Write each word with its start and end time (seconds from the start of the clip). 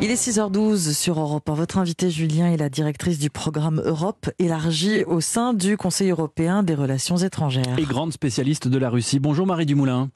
Il 0.00 0.12
est 0.12 0.14
6h12 0.14 0.94
sur 0.94 1.18
Europe. 1.18 1.50
Votre 1.50 1.76
invité 1.78 2.08
Julien 2.08 2.52
est 2.52 2.56
la 2.56 2.68
directrice 2.68 3.18
du 3.18 3.30
programme 3.30 3.82
Europe 3.84 4.30
élargie 4.38 5.02
au 5.04 5.20
sein 5.20 5.54
du 5.54 5.76
Conseil 5.76 6.10
européen 6.10 6.62
des 6.62 6.76
relations 6.76 7.16
étrangères. 7.16 7.76
Et 7.78 7.82
grande 7.82 8.12
spécialiste 8.12 8.68
de 8.68 8.78
la 8.78 8.90
Russie. 8.90 9.18
Bonjour 9.18 9.44
Marie 9.44 9.66
Dumoulin. 9.66 10.10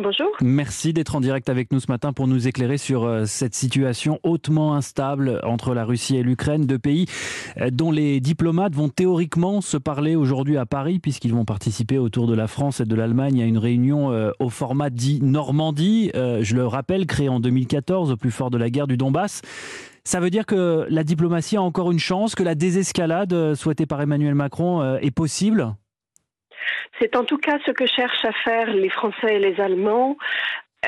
Bonjour. 0.00 0.28
Merci 0.40 0.92
d'être 0.92 1.16
en 1.16 1.20
direct 1.20 1.48
avec 1.48 1.72
nous 1.72 1.80
ce 1.80 1.90
matin 1.90 2.12
pour 2.12 2.28
nous 2.28 2.46
éclairer 2.46 2.78
sur 2.78 3.02
euh, 3.02 3.24
cette 3.26 3.56
situation 3.56 4.20
hautement 4.22 4.76
instable 4.76 5.40
entre 5.42 5.74
la 5.74 5.84
Russie 5.84 6.16
et 6.16 6.22
l'Ukraine, 6.22 6.66
deux 6.66 6.78
pays 6.78 7.06
euh, 7.60 7.70
dont 7.72 7.90
les 7.90 8.20
diplomates 8.20 8.76
vont 8.76 8.90
théoriquement 8.90 9.60
se 9.60 9.76
parler 9.76 10.14
aujourd'hui 10.14 10.56
à 10.56 10.66
Paris 10.66 11.00
puisqu'ils 11.00 11.34
vont 11.34 11.44
participer 11.44 11.98
autour 11.98 12.28
de 12.28 12.34
la 12.36 12.46
France 12.46 12.78
et 12.78 12.84
de 12.84 12.94
l'Allemagne 12.94 13.42
à 13.42 13.44
une 13.44 13.58
réunion 13.58 14.12
euh, 14.12 14.30
au 14.38 14.50
format 14.50 14.90
dit 14.90 15.18
Normandie. 15.20 16.12
Je 16.14 16.54
le 16.54 16.64
rappelle, 16.64 17.06
créé 17.06 17.28
en 17.28 17.40
2014 17.40 18.12
au 18.12 18.16
plus 18.16 18.30
fort 18.30 18.50
de 18.50 18.58
la 18.58 18.70
guerre 18.70 18.86
du 18.86 18.96
Donbass. 18.96 19.42
Ça 20.04 20.20
veut 20.20 20.30
dire 20.30 20.46
que 20.46 20.86
la 20.88 21.02
diplomatie 21.02 21.56
a 21.56 21.62
encore 21.62 21.90
une 21.90 21.98
chance, 21.98 22.36
que 22.36 22.44
la 22.44 22.54
désescalade 22.54 23.54
souhaitée 23.54 23.86
par 23.86 24.00
Emmanuel 24.00 24.36
Macron 24.36 24.96
est 24.96 25.10
possible? 25.10 25.74
C'est 26.98 27.16
en 27.16 27.24
tout 27.24 27.38
cas 27.38 27.58
ce 27.66 27.70
que 27.70 27.86
cherchent 27.86 28.24
à 28.24 28.32
faire 28.32 28.72
les 28.72 28.88
Français 28.88 29.36
et 29.36 29.38
les 29.38 29.60
Allemands. 29.60 30.16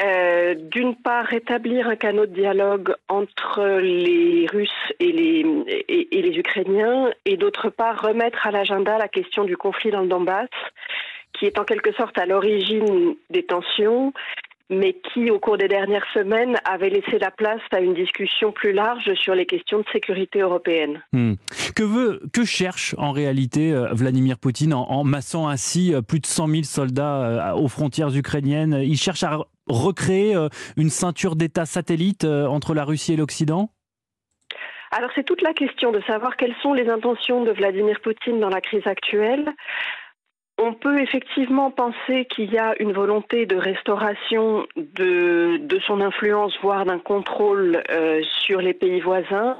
Euh, 0.01 0.55
d'une 0.55 0.95
part, 0.95 1.27
rétablir 1.27 1.89
un 1.89 1.97
canot 1.97 2.27
de 2.27 2.33
dialogue 2.33 2.95
entre 3.09 3.81
les 3.81 4.47
Russes 4.47 4.93
et 5.01 5.11
les, 5.11 5.45
et 5.89 6.23
les 6.23 6.39
Ukrainiens, 6.39 7.11
et 7.25 7.37
d'autre 7.37 7.71
part, 7.71 8.01
remettre 8.01 8.47
à 8.47 8.53
l'agenda 8.53 8.99
la 8.99 9.09
question 9.09 9.43
du 9.43 9.57
conflit 9.57 9.91
dans 9.91 10.03
le 10.03 10.07
Donbass, 10.07 10.49
qui 11.33 11.47
est 11.47 11.59
en 11.59 11.65
quelque 11.65 11.93
sorte 11.95 12.19
à 12.19 12.27
l'origine 12.27 13.17
des 13.31 13.43
tensions 13.43 14.13
mais 14.71 14.95
qui, 15.13 15.31
au 15.31 15.39
cours 15.39 15.59
des 15.59 15.69
dernières 15.69 16.07
semaines, 16.15 16.57
avait 16.65 16.89
laissé 16.89 17.19
la 17.19 17.31
place 17.31 17.61
à 17.73 17.81
une 17.81 17.95
discussion 17.95 18.53
plus 18.53 18.73
large 18.73 19.13
sur 19.15 19.35
les 19.35 19.45
questions 19.45 19.81
de 19.81 19.85
sécurité 19.93 20.41
européenne. 20.41 21.03
Hmm. 21.13 21.35
Que, 21.75 21.83
veut, 21.83 22.23
que 22.33 22.45
cherche 22.45 22.95
en 22.97 23.11
réalité 23.11 23.73
euh, 23.73 23.89
Vladimir 23.93 24.39
Poutine 24.39 24.73
en, 24.73 25.05
massant 25.05 25.49
ainsi 25.49 25.93
euh, 25.93 26.03
plus 26.03 26.21
de 26.21 26.27
100 26.27 26.49
000 26.49 26.63
soldats 26.63 27.51
euh, 27.51 27.55
aux 27.55 27.69
frontières 27.69 28.15
ukrainiennes? 28.15 28.81
Il 28.83 28.97
cherche 28.97 29.25
à 29.25 29.39
recréer 29.69 30.35
une 30.77 30.91
ceinture 30.91 31.37
d'États 31.37 31.67
satellites 31.67 32.25
entre 32.25 32.75
la 32.75 32.85
Russie 32.85 33.13
et 33.13 33.17
l'Occident? 33.17 33.71
Alors 34.93 35.11
c'est 35.15 35.23
toute 35.23 35.43
la 35.43 35.53
question 35.53 35.93
de 35.93 36.01
savoir 36.01 36.37
quelles 36.37 36.57
sont 36.63 36.73
les 36.73 36.89
intentions 36.89 37.45
de 37.45 37.53
Vladimir 37.53 38.01
Poutine 38.01 38.41
dans 38.41 38.49
la 38.49 38.61
crise 38.61 38.87
actuelle. 38.87 39.53
On 40.63 40.75
peut 40.75 41.01
effectivement 41.01 41.71
penser 41.71 42.27
qu'il 42.27 42.53
y 42.53 42.59
a 42.59 42.75
une 42.83 42.93
volonté 42.93 43.47
de 43.47 43.57
restauration 43.57 44.67
de, 44.77 45.81
son 45.87 46.03
influence, 46.03 46.53
voire 46.61 46.85
d'un 46.85 46.99
contrôle 46.99 47.83
euh, 47.91 48.21
sur 48.45 48.61
les 48.61 48.75
pays 48.75 49.01
voisins. 49.01 49.57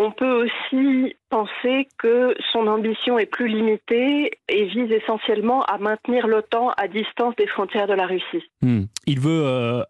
On 0.00 0.12
peut 0.12 0.44
aussi 0.44 1.16
penser 1.28 1.88
que 1.98 2.32
son 2.52 2.68
ambition 2.68 3.18
est 3.18 3.26
plus 3.26 3.48
limitée 3.48 4.30
et 4.48 4.64
vise 4.66 4.92
essentiellement 4.92 5.64
à 5.64 5.78
maintenir 5.78 6.28
l'OTAN 6.28 6.70
à 6.76 6.86
distance 6.86 7.34
des 7.34 7.48
frontières 7.48 7.88
de 7.88 7.94
la 7.94 8.06
Russie. 8.06 8.44
Hmm. 8.62 8.82
Il 9.06 9.18
veut 9.18 9.42
euh, 9.44 9.82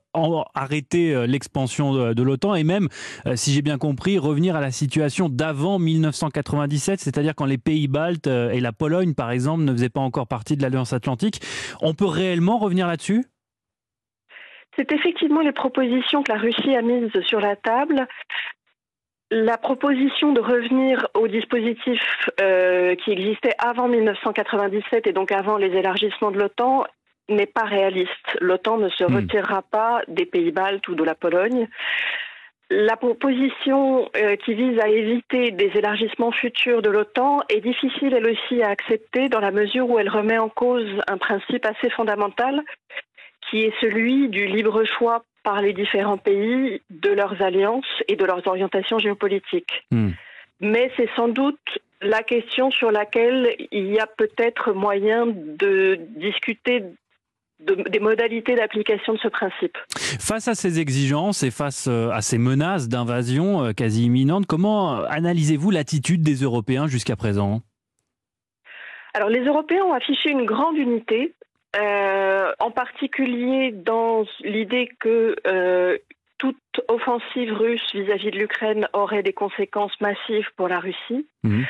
arrêter 0.54 1.14
euh, 1.14 1.26
l'expansion 1.26 2.14
de, 2.14 2.22
l'OTAN 2.22 2.54
et 2.54 2.64
même, 2.64 2.88
euh, 3.26 3.36
si 3.36 3.52
j'ai 3.52 3.60
bien 3.60 3.76
compris, 3.76 4.16
revenir 4.16 4.56
à 4.56 4.62
la 4.62 4.70
situation 4.70 5.28
d'avant 5.28 5.78
1997, 5.78 7.00
c'est-à-dire 7.00 7.34
quand 7.34 7.44
les 7.44 7.58
pays 7.58 7.86
baltes 7.86 8.28
et 8.28 8.60
la 8.60 8.72
Pologne, 8.72 9.12
par 9.12 9.30
exemple, 9.30 9.64
ne 9.64 9.72
faisaient 9.72 9.90
pas 9.90 10.00
encore 10.00 10.26
partie 10.26 10.56
de 10.56 10.62
l'Alliance 10.62 10.94
atlantique. 10.94 11.42
On 11.82 11.92
peut 11.92 12.06
réellement 12.06 12.56
revenir 12.56 12.86
là-dessus? 12.86 13.26
C'est 14.74 14.90
effectivement 14.90 15.40
les 15.40 15.52
propositions 15.52 16.22
que 16.22 16.32
la 16.32 16.38
Russie 16.38 16.74
a 16.74 16.82
mises 16.82 17.10
sur 17.26 17.40
la 17.40 17.56
table. 17.56 18.06
La 19.30 19.58
proposition 19.58 20.32
de 20.32 20.40
revenir 20.40 21.06
au 21.14 21.28
dispositif 21.28 22.00
euh, 22.40 22.94
qui 22.94 23.12
existait 23.12 23.54
avant 23.58 23.86
1997 23.86 25.06
et 25.06 25.12
donc 25.12 25.32
avant 25.32 25.58
les 25.58 25.76
élargissements 25.76 26.30
de 26.30 26.38
l'OTAN 26.38 26.84
n'est 27.28 27.46
pas 27.46 27.64
réaliste. 27.64 28.38
L'OTAN 28.40 28.78
ne 28.78 28.88
se 28.88 29.04
hmm. 29.04 29.16
retirera 29.16 29.62
pas 29.62 30.00
des 30.08 30.24
pays 30.24 30.50
baltes 30.50 30.88
ou 30.88 30.94
de 30.94 31.04
la 31.04 31.14
Pologne. 31.14 31.68
La 32.70 32.96
proposition 32.96 34.10
euh, 34.16 34.36
qui 34.36 34.54
vise 34.54 34.78
à 34.78 34.88
éviter 34.88 35.50
des 35.50 35.72
élargissements 35.74 36.32
futurs 36.32 36.80
de 36.80 36.90
l'OTAN 36.90 37.40
est 37.50 37.60
difficile 37.60 38.14
elle 38.14 38.26
aussi 38.26 38.62
à 38.62 38.68
accepter 38.68 39.28
dans 39.28 39.40
la 39.40 39.50
mesure 39.50 39.90
où 39.90 39.98
elle 39.98 40.10
remet 40.10 40.38
en 40.38 40.48
cause 40.50 40.88
un 41.06 41.18
principe 41.18 41.66
assez 41.66 41.90
fondamental 41.90 42.62
qui 43.50 43.64
est 43.64 43.72
celui 43.80 44.28
du 44.28 44.46
libre 44.46 44.84
choix 44.84 45.24
par 45.42 45.62
les 45.62 45.72
différents 45.72 46.18
pays 46.18 46.80
de 46.90 47.10
leurs 47.10 47.40
alliances 47.42 47.86
et 48.08 48.16
de 48.16 48.24
leurs 48.24 48.46
orientations 48.46 48.98
géopolitiques. 48.98 49.84
Hmm. 49.90 50.10
Mais 50.60 50.90
c'est 50.96 51.08
sans 51.14 51.28
doute 51.28 51.78
la 52.00 52.22
question 52.22 52.70
sur 52.70 52.90
laquelle 52.90 53.54
il 53.72 53.88
y 53.92 53.98
a 53.98 54.06
peut-être 54.06 54.72
moyen 54.72 55.26
de 55.26 55.98
discuter 56.16 56.84
des 57.60 57.98
modalités 57.98 58.54
d'application 58.54 59.14
de 59.14 59.18
ce 59.18 59.28
principe. 59.28 59.76
Face 59.88 60.46
à 60.46 60.54
ces 60.54 60.78
exigences 60.78 61.42
et 61.42 61.50
face 61.50 61.88
euh, 61.88 62.10
à 62.10 62.22
ces 62.22 62.38
menaces 62.38 62.88
d'invasion 62.88 63.64
euh, 63.64 63.72
quasi 63.72 64.04
imminentes, 64.04 64.46
comment 64.46 65.02
analysez-vous 65.04 65.72
l'attitude 65.72 66.22
des 66.22 66.36
Européens 66.36 66.86
jusqu'à 66.86 67.16
présent? 67.16 67.62
Alors 69.14 69.28
les 69.28 69.44
Européens 69.44 69.82
ont 69.82 69.92
affiché 69.92 70.30
une 70.30 70.44
grande 70.44 70.76
unité 70.76 71.34
euh, 71.76 72.52
en 72.60 72.70
particulier 72.70 73.72
dans 73.72 74.24
l'idée 74.40 74.88
que 75.00 75.36
euh, 75.46 75.98
toute 76.38 76.56
offensive 76.88 77.52
russe 77.52 77.86
vis-à-vis 77.92 78.30
de 78.30 78.38
l'Ukraine 78.38 78.88
aurait 78.94 79.22
des 79.22 79.34
conséquences 79.34 80.00
massives 80.00 80.48
pour 80.56 80.68
la 80.68 80.80
Russie. 80.80 81.26
Mhm. 81.42 81.66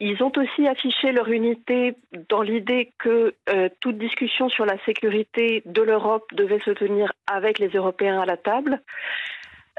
Ils 0.00 0.22
ont 0.22 0.32
aussi 0.36 0.68
affiché 0.68 1.12
leur 1.12 1.28
unité 1.28 1.94
dans 2.28 2.42
l'idée 2.42 2.92
que 2.98 3.34
euh, 3.48 3.68
toute 3.80 3.98
discussion 3.98 4.48
sur 4.48 4.64
la 4.64 4.78
sécurité 4.84 5.62
de 5.66 5.82
l'Europe 5.82 6.26
devait 6.34 6.60
se 6.60 6.70
tenir 6.70 7.12
avec 7.26 7.58
les 7.58 7.68
Européens 7.68 8.20
à 8.20 8.26
la 8.26 8.36
table. 8.36 8.80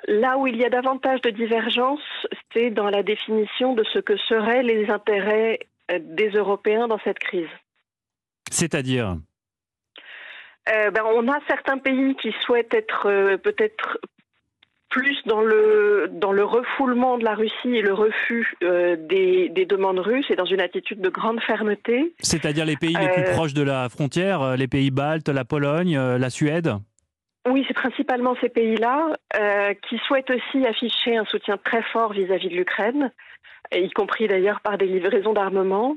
Là 0.07 0.37
où 0.37 0.47
il 0.47 0.57
y 0.57 0.65
a 0.65 0.69
davantage 0.69 1.21
de 1.21 1.29
divergences, 1.29 2.27
c'est 2.53 2.69
dans 2.69 2.89
la 2.89 3.03
définition 3.03 3.75
de 3.75 3.83
ce 3.83 3.99
que 3.99 4.17
seraient 4.17 4.63
les 4.63 4.89
intérêts 4.89 5.59
des 5.99 6.29
Européens 6.29 6.87
dans 6.87 6.99
cette 6.99 7.19
crise. 7.19 7.47
C'est-à-dire? 8.51 9.17
Euh, 10.71 10.91
ben, 10.91 11.03
on 11.05 11.27
a 11.27 11.39
certains 11.47 11.77
pays 11.77 12.15
qui 12.15 12.33
souhaitent 12.41 12.73
être 12.73 13.07
euh, 13.07 13.37
peut-être 13.37 13.99
plus 14.89 15.17
dans 15.25 15.41
le 15.41 16.09
dans 16.11 16.31
le 16.31 16.43
refoulement 16.43 17.17
de 17.17 17.23
la 17.23 17.35
Russie 17.35 17.75
et 17.75 17.81
le 17.81 17.93
refus 17.93 18.55
euh, 18.63 18.95
des, 18.97 19.49
demandes 19.67 19.99
russes 19.99 20.29
et 20.31 20.35
dans 20.35 20.45
une 20.45 20.61
attitude 20.61 20.99
de 20.99 21.09
grande 21.09 21.39
fermeté. 21.41 22.13
C'est-à-dire 22.19 22.65
les 22.65 22.75
pays 22.75 22.95
les 22.95 23.09
plus 23.09 23.31
proches 23.35 23.53
de 23.53 23.61
la 23.61 23.87
frontière, 23.89 24.57
les 24.57 24.67
pays 24.67 24.89
baltes, 24.89 25.29
la 25.29 25.45
Pologne, 25.45 25.95
la 25.97 26.29
Suède? 26.31 26.73
Oui, 27.47 27.63
c'est 27.67 27.75
principalement 27.75 28.35
ces 28.41 28.49
pays-là 28.49 29.13
qui 29.87 29.99
souhaitent 30.07 30.31
aussi 30.31 30.65
afficher 30.65 31.17
un 31.17 31.25
soutien 31.25 31.57
très 31.57 31.83
fort 31.83 32.13
vis-à-vis 32.13 32.49
de 32.49 32.55
l'Ukraine, 32.55 33.11
y 33.71 33.91
compris 33.91 34.27
d'ailleurs 34.27 34.59
par 34.61 34.79
des 34.79 34.87
livraisons 34.87 35.33
d'armement. 35.33 35.95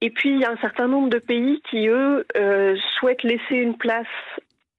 Et 0.00 0.10
puis, 0.10 0.30
il 0.30 0.40
y 0.40 0.44
a 0.44 0.50
un 0.50 0.56
certain 0.58 0.86
nombre 0.86 1.10
de 1.10 1.18
pays 1.18 1.60
qui, 1.68 1.88
eux, 1.88 2.24
euh, 2.36 2.76
souhaitent 2.98 3.24
laisser 3.24 3.56
une 3.56 3.76
place 3.76 4.06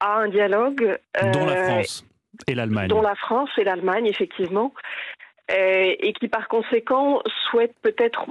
à 0.00 0.18
un 0.18 0.28
dialogue. 0.28 0.98
Euh, 1.22 1.30
dont 1.32 1.44
la 1.44 1.64
France 1.64 2.06
et 2.46 2.54
l'Allemagne. 2.54 2.88
Dont 2.88 3.02
la 3.02 3.14
France 3.16 3.50
et 3.58 3.64
l'Allemagne, 3.64 4.06
effectivement. 4.06 4.72
Euh, 5.50 5.94
et 5.98 6.12
qui, 6.14 6.28
par 6.28 6.48
conséquent, 6.48 7.20
souhaitent 7.50 7.76
peut-être 7.82 8.26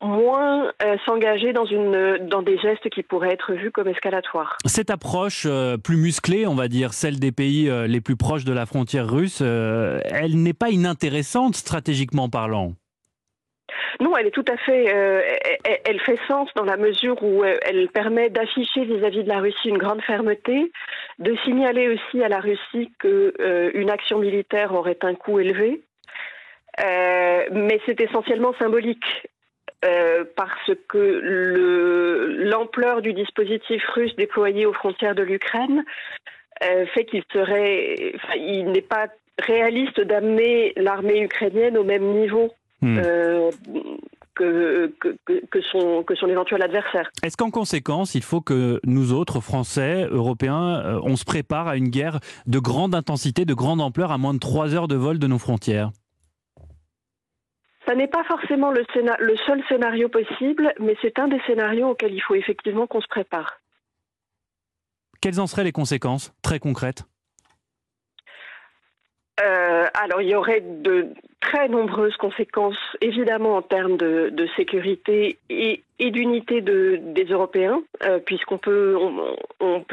moins 0.00 0.70
s'engager 1.06 1.54
dans, 1.54 1.64
une, 1.64 2.28
dans 2.28 2.42
des 2.42 2.58
gestes 2.58 2.90
qui 2.90 3.02
pourraient 3.02 3.32
être 3.32 3.54
vus 3.54 3.70
comme 3.70 3.88
escalatoires. 3.88 4.58
Cette 4.66 4.90
approche 4.90 5.48
plus 5.82 5.96
musclée, 5.96 6.46
on 6.46 6.54
va 6.54 6.68
dire, 6.68 6.92
celle 6.92 7.18
des 7.18 7.32
pays 7.32 7.70
les 7.88 8.02
plus 8.02 8.16
proches 8.16 8.44
de 8.44 8.52
la 8.52 8.66
frontière 8.66 9.08
russe, 9.08 9.40
elle 9.40 10.42
n'est 10.42 10.52
pas 10.52 10.68
inintéressante 10.68 11.54
stratégiquement 11.54 12.28
parlant. 12.28 12.74
Non, 14.00 14.16
elle 14.16 14.26
est 14.26 14.32
tout 14.32 14.44
à 14.48 14.56
fait. 14.56 14.92
Euh, 14.94 15.22
elle, 15.84 16.00
fait 16.00 16.18
sens 16.26 16.48
dans 16.56 16.64
la 16.64 16.76
mesure 16.76 17.22
où 17.22 17.44
euh, 17.44 17.56
elle 17.62 17.88
permet 17.88 18.28
d'afficher 18.28 18.84
vis-à-vis 18.84 19.24
de 19.24 19.28
la 19.28 19.38
Russie 19.38 19.68
une 19.68 19.78
grande 19.78 20.02
fermeté, 20.02 20.72
de 21.18 21.36
signaler 21.44 21.88
aussi 21.88 22.22
à 22.22 22.28
la 22.28 22.40
Russie 22.40 22.92
qu'une 22.98 23.32
euh, 23.40 23.88
action 23.88 24.18
militaire 24.18 24.74
aurait 24.74 24.98
un 25.02 25.14
coût 25.14 25.38
élevé. 25.38 25.82
mais 26.78 27.80
c'est 27.86 28.00
essentiellement 28.00 28.54
symbolique. 28.58 29.28
parce 30.36 30.70
que 30.88 31.20
l'ampleur 32.50 33.00
du 33.02 33.12
dispositif 33.12 33.86
russe 33.90 34.16
déployé 34.16 34.66
aux 34.66 34.72
frontières 34.72 35.14
de 35.14 35.22
l'Ukraine 35.22 35.84
fait 36.60 37.04
qu'il 37.04 37.22
serait, 37.32 38.14
il 38.36 38.70
n'est 38.72 38.88
pas 38.96 39.08
réaliste 39.38 40.00
d'amener 40.00 40.72
l'armée 40.76 41.20
ukrainienne 41.20 41.76
au 41.76 41.84
même 41.84 42.04
niveau 42.04 42.50
Hmm. 42.84 42.98
Euh, 42.98 43.50
que, 44.34 44.92
que, 45.50 45.60
son, 45.62 46.02
que 46.02 46.14
son 46.16 46.26
éventuel 46.26 46.60
adversaire. 46.60 47.08
Est-ce 47.22 47.36
qu'en 47.36 47.50
conséquence, 47.50 48.14
il 48.14 48.22
faut 48.22 48.40
que 48.40 48.80
nous 48.84 49.12
autres, 49.12 49.40
Français, 49.40 50.06
Européens, 50.10 50.82
euh, 50.84 51.00
on 51.02 51.16
se 51.16 51.24
prépare 51.24 51.66
à 51.68 51.76
une 51.76 51.88
guerre 51.88 52.18
de 52.46 52.58
grande 52.58 52.94
intensité, 52.94 53.44
de 53.44 53.54
grande 53.54 53.80
ampleur, 53.80 54.12
à 54.12 54.18
moins 54.18 54.34
de 54.34 54.40
trois 54.40 54.74
heures 54.74 54.88
de 54.88 54.96
vol 54.96 55.18
de 55.18 55.26
nos 55.26 55.38
frontières? 55.38 55.92
Ça 57.86 57.94
n'est 57.94 58.08
pas 58.08 58.24
forcément 58.24 58.70
le, 58.70 58.84
le 59.20 59.36
seul 59.46 59.62
scénario 59.68 60.08
possible, 60.08 60.74
mais 60.78 60.96
c'est 61.00 61.18
un 61.18 61.28
des 61.28 61.40
scénarios 61.46 61.90
auxquels 61.90 62.12
il 62.12 62.20
faut 62.20 62.34
effectivement 62.34 62.86
qu'on 62.86 63.00
se 63.00 63.08
prépare. 63.08 63.60
Quelles 65.22 65.40
en 65.40 65.46
seraient 65.46 65.64
les 65.64 65.72
conséquences 65.72 66.34
très 66.42 66.58
concrètes? 66.58 67.04
Euh, 69.40 69.86
alors, 69.94 70.22
il 70.22 70.28
y 70.28 70.34
aurait 70.34 70.60
de 70.60 71.08
très 71.44 71.68
nombreuses 71.68 72.16
conséquences, 72.16 72.78
évidemment, 73.00 73.56
en 73.56 73.62
termes 73.62 73.96
de, 73.96 74.48
sécurité 74.56 75.38
et, 75.50 75.82
d'unité 75.98 76.60
des 76.60 77.24
Européens, 77.30 77.82
euh, 78.02 78.18
puisqu'on 78.18 78.58
peut, 78.58 78.96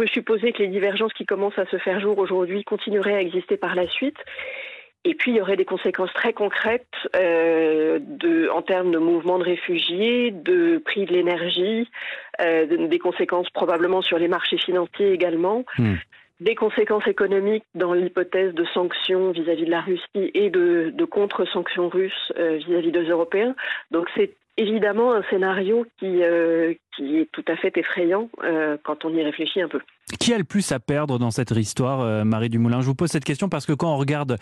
supposer 0.06 0.51
que 0.51 0.63
les 0.63 0.68
divergences 0.68 1.13
qui 1.13 1.25
commencent 1.25 1.59
à 1.59 1.65
se 1.68 1.77
faire 1.77 2.00
jour 2.00 2.18
aujourd'hui 2.18 2.63
continueraient 2.63 3.15
à 3.15 3.21
exister 3.21 3.57
par 3.57 3.75
la 3.75 3.88
suite. 3.88 4.18
Et 5.03 5.15
puis, 5.15 5.31
il 5.31 5.38
y 5.38 5.42
aurait 5.42 5.56
des 5.56 5.65
conséquences 5.65 6.13
très 6.13 6.31
concrètes 6.31 6.86
euh, 7.15 8.00
en 8.54 8.62
termes 8.62 8.92
de 8.92 9.00
mouvement 9.00 9.39
de 9.39 9.44
réfugiés, 9.44 10.31
de 10.31 10.77
prix 10.77 11.06
de 11.06 11.13
l'énergie, 11.13 11.89
des 12.39 13.00
conséquences 13.00 13.50
probablement 13.50 14.01
sur 14.01 14.18
les 14.18 14.27
marchés 14.27 14.57
financiers 14.57 15.12
également. 15.12 15.63
Hmm 15.77 15.95
des 16.41 16.55
conséquences 16.55 17.07
économiques 17.07 17.63
dans 17.75 17.93
l'hypothèse 17.93 18.53
de 18.55 18.65
sanctions 18.73 19.31
vis-à-vis 19.31 19.65
de 19.65 19.69
la 19.69 19.81
Russie 19.81 20.31
et 20.33 20.49
de, 20.49 21.05
contre-sanctions 21.05 21.88
russes 21.88 22.33
euh, 22.38 22.57
vis-à-vis 22.57 22.91
des 22.91 23.03
Européens. 23.03 23.55
Donc 23.91 24.07
c'est 24.15 24.35
évidemment 24.57 25.13
un 25.13 25.23
scénario 25.29 25.85
qui, 25.99 26.23
euh, 26.23 26.73
est 26.99 27.31
tout 27.31 27.45
à 27.47 27.55
fait 27.57 27.77
effrayant 27.77 28.29
euh, 28.43 28.75
quand 28.83 29.05
on 29.05 29.13
y 29.15 29.21
réfléchit 29.23 29.61
un 29.61 29.67
peu. 29.67 29.81
Qui 30.19 30.33
a 30.33 30.38
le 30.38 30.43
plus 30.43 30.71
à 30.71 30.79
perdre 30.79 31.19
dans 31.19 31.31
cette 31.31 31.51
histoire, 31.51 32.25
Marie 32.25 32.49
Dumoulin? 32.49 32.81
Je 32.81 32.87
vous 32.87 32.95
pose 32.95 33.09
cette 33.09 33.23
question 33.23 33.47
parce 33.47 33.65
que 33.65 33.73
quand 33.73 33.94
on 33.94 33.97
regarde 33.97 34.37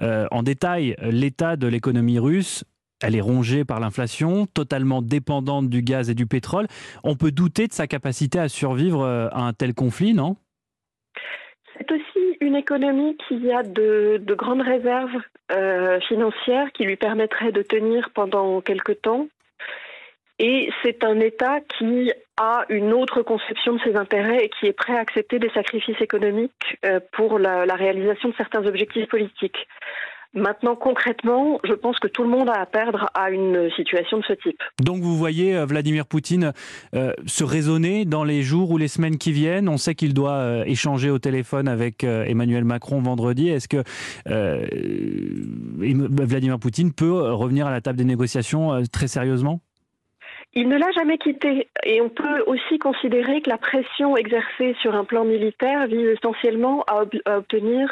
en 0.00 0.42
détail 0.42 0.96
l'état 1.02 1.56
de 1.56 1.66
l'économie 1.66 2.18
russe, 2.18 2.64
elle 3.02 3.14
est 3.14 3.20
rongée 3.20 3.64
par 3.64 3.78
l'inflation, 3.78 4.46
totalement 4.46 5.02
dépendante 5.02 5.68
du 5.68 5.82
gaz 5.82 6.08
et 6.08 6.14
du 6.14 6.26
pétrole. 6.26 6.66
On 7.04 7.14
peut 7.14 7.30
douter 7.30 7.66
de 7.66 7.72
sa 7.72 7.86
capacité 7.86 8.38
à 8.38 8.48
survivre 8.48 9.04
à 9.04 9.42
un 9.42 9.52
tel 9.52 9.74
conflit, 9.74 10.14
non? 10.14 10.36
C'est 11.76 11.90
aussi 11.90 12.36
une 12.40 12.56
économie 12.56 13.16
qui 13.28 13.50
a 13.52 13.62
de, 13.62 14.22
grandes 14.34 14.62
réserves 14.62 15.20
euh, 15.52 16.00
financières 16.00 16.72
qui 16.72 16.84
lui 16.84 16.96
permettraient 16.96 17.52
de 17.52 17.62
tenir 17.62 18.10
pendant 18.14 18.60
quelque 18.60 18.92
temps. 18.92 19.28
Et 20.38 20.70
c'est 20.82 21.04
un 21.04 21.20
État 21.20 21.60
qui 21.60 22.12
a 22.36 22.64
une 22.68 22.92
autre 22.92 23.22
conception 23.22 23.74
de 23.74 23.80
ses 23.82 23.96
intérêts 23.96 24.44
et 24.44 24.48
qui 24.48 24.66
est 24.66 24.72
prêt 24.72 24.96
à 24.96 25.00
accepter 25.00 25.38
des 25.38 25.50
sacrifices 25.50 26.00
économiques 26.00 26.78
euh, 26.84 27.00
pour 27.12 27.38
la 27.38 27.74
réalisation 27.74 28.30
de 28.30 28.34
certains 28.36 28.66
objectifs 28.66 29.08
politiques. 29.08 29.68
Maintenant, 30.34 30.76
concrètement, 30.76 31.60
je 31.62 31.74
pense 31.74 31.98
que 31.98 32.08
tout 32.08 32.22
le 32.22 32.30
monde 32.30 32.48
a 32.48 32.58
à 32.58 32.64
perdre 32.64 33.10
à 33.12 33.30
une 33.30 33.70
situation 33.76 34.18
de 34.18 34.24
ce 34.24 34.32
type. 34.32 34.62
Donc 34.82 35.02
vous 35.02 35.14
voyez 35.14 35.54
euh, 35.54 35.66
Vladimir 35.66 36.06
Poutine 36.06 36.52
euh, 36.94 37.12
se 37.26 37.44
raisonner 37.44 38.06
dans 38.06 38.24
les 38.24 38.42
jours 38.42 38.70
ou 38.70 38.78
les 38.78 38.88
semaines 38.88 39.18
qui 39.18 39.32
viennent. 39.32 39.68
On 39.68 39.76
sait 39.76 39.94
qu'il 39.94 40.14
doit 40.14 40.36
euh, 40.36 40.64
échanger 40.64 41.10
au 41.10 41.18
téléphone 41.18 41.68
avec 41.68 42.02
Emmanuel 42.04 42.64
Macron 42.64 43.00
vendredi. 43.02 43.50
Est-ce 43.50 43.68
que 43.68 43.82
Vladimir 46.24 46.58
Poutine 46.58 46.94
peut 46.94 47.32
revenir 47.32 47.66
à 47.66 47.70
la 47.70 47.82
table 47.82 47.98
des 47.98 48.04
négociations 48.04 48.82
très 48.90 49.08
sérieusement? 49.08 49.60
Il 50.54 50.68
ne 50.68 50.76
l'a 50.76 50.90
jamais 50.92 51.16
quitté 51.16 51.68
et 51.84 52.02
on 52.02 52.10
peut 52.10 52.42
aussi 52.46 52.78
considérer 52.78 53.40
que 53.40 53.48
la 53.48 53.56
pression 53.56 54.18
exercée 54.18 54.76
sur 54.82 54.94
un 54.94 55.04
plan 55.04 55.24
militaire 55.24 55.86
vise 55.86 56.08
essentiellement 56.08 56.84
à 56.88 57.04
obtenir 57.36 57.88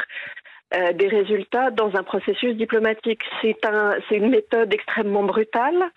euh, 0.74 0.92
des 0.92 1.08
résultats 1.08 1.70
dans 1.70 1.94
un 1.96 2.02
processus 2.02 2.56
diplomatique. 2.56 3.22
C'est 3.42 3.64
un, 3.64 3.96
une 4.10 4.30
méthode 4.30 4.72
extrêmement 4.72 5.24
brutale. 5.24 5.90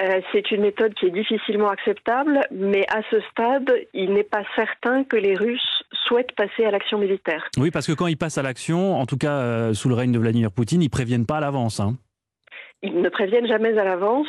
Euh, 0.00 0.20
c'est 0.32 0.50
une 0.50 0.62
méthode 0.62 0.94
qui 0.94 1.06
est 1.06 1.10
difficilement 1.10 1.68
acceptable, 1.68 2.40
mais 2.50 2.86
à 2.88 3.02
ce 3.10 3.20
stade, 3.30 3.70
il 3.92 4.14
n'est 4.14 4.24
pas 4.24 4.44
certain 4.56 5.04
que 5.04 5.16
les 5.16 5.34
Russes 5.34 5.82
souhaitent 6.06 6.34
passer 6.36 6.64
à 6.64 6.70
l'action 6.70 6.98
militaire. 6.98 7.44
Oui, 7.58 7.70
parce 7.70 7.86
que 7.86 7.92
quand 7.92 8.06
ils 8.06 8.16
passent 8.16 8.38
à 8.38 8.42
l'action, 8.42 8.96
en 8.96 9.06
tout 9.06 9.18
cas 9.18 9.32
euh, 9.32 9.74
sous 9.74 9.88
le 9.88 9.94
règne 9.94 10.12
de 10.12 10.18
Vladimir 10.18 10.52
Poutine, 10.52 10.82
ils 10.82 10.90
préviennent 10.90 11.26
pas 11.26 11.38
à 11.38 11.40
l'avance. 11.40 11.80
Hein 11.80 11.96
ils 12.82 13.00
ne 13.02 13.08
préviennent 13.10 13.46
jamais 13.46 13.76
à 13.78 13.84
l'avance 13.84 14.26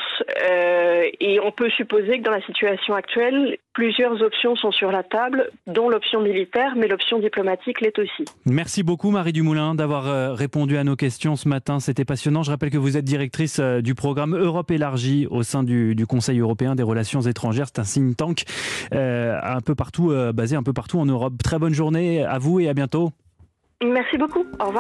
euh, 0.52 1.04
et 1.22 1.40
on 1.40 1.52
peut 1.52 1.70
supposer 1.70 2.20
que 2.20 2.24
dans 2.24 2.32
la 2.32 2.42
situation 2.42 2.94
actuelle, 2.94 3.58
plusieurs 3.74 4.22
options 4.22 4.58
sont 4.58 4.72
sur 4.72 4.92
la 4.92 5.04
table, 5.04 5.50
dont 5.68 5.88
l'option 5.88 6.22
militaire, 6.22 6.74
mais 6.76 6.90
l'option 6.90 7.20
diplomatique 7.20 7.80
l'est 7.80 7.98
aussi. 7.98 8.26
Merci 8.46 8.84
beaucoup 8.84 9.10
Marie 9.10 9.32
Dumoulin 9.32 9.74
d'avoir 9.74 10.08
euh, 10.08 10.34
répondu 10.34 10.78
à 10.78 10.84
nos 10.84 10.98
questions 10.98 11.38
ce 11.38 11.48
matin. 11.48 11.80
C'était 11.80 12.04
passionnant. 12.04 12.44
Je 12.44 12.52
rappelle 12.52 12.72
que 12.72 12.78
vous 12.78 12.98
êtes 12.98 13.06
directrice 13.06 13.60
euh, 13.60 13.80
du 13.80 13.96
programme 13.96 14.36
Europe 14.36 14.70
élargie 14.72 15.28
au 15.30 15.44
sein 15.44 15.64
du, 15.64 15.96
Conseil 16.10 16.40
européen 16.40 16.76
des 16.76 16.84
relations 16.84 17.22
étrangères. 17.22 17.68
C'est 17.68 17.80
un 17.80 17.84
think 17.84 18.18
tank 18.18 18.44
un 18.92 19.62
peu 19.62 19.76
partout, 19.76 20.14
basé 20.34 20.58
un 20.58 20.64
peu 20.64 20.74
partout 20.74 21.00
en 21.00 21.06
Europe. 21.06 21.34
Très 21.42 21.58
bonne 21.58 21.74
journée 21.74 22.24
à 22.24 22.38
vous 22.38 22.60
et 22.60 22.68
à 22.68 22.74
bientôt. 22.74 23.12
Merci 23.82 24.18
beaucoup. 24.18 24.42
Au 24.60 24.66
revoir. 24.66 24.70